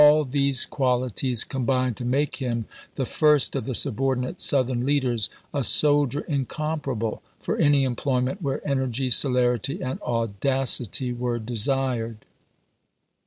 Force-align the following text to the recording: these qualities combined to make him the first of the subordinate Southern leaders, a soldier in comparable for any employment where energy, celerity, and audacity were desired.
these 0.31 0.65
qualities 0.65 1.43
combined 1.43 1.95
to 1.95 2.03
make 2.03 2.37
him 2.37 2.65
the 2.95 3.05
first 3.05 3.55
of 3.55 3.67
the 3.67 3.75
subordinate 3.75 4.39
Southern 4.39 4.83
leaders, 4.83 5.29
a 5.53 5.63
soldier 5.63 6.21
in 6.21 6.43
comparable 6.43 7.21
for 7.39 7.55
any 7.57 7.83
employment 7.83 8.41
where 8.41 8.67
energy, 8.67 9.11
celerity, 9.11 9.79
and 9.79 10.01
audacity 10.01 11.13
were 11.13 11.37
desired. 11.37 12.25